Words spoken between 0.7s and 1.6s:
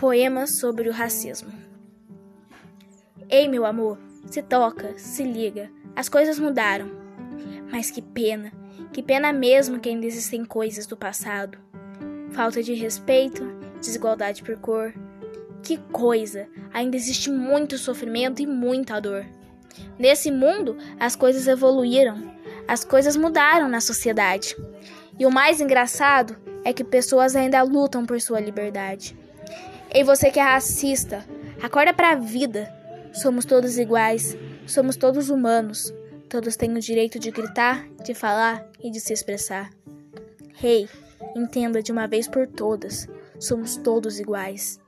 o racismo.